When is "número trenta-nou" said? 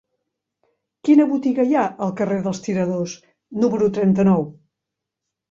3.61-4.51